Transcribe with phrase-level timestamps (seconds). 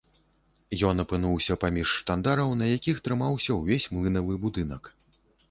[0.87, 4.93] Ён апынуўся паміж штандараў, на якіх трымаўся ўвесь млынавы будынак.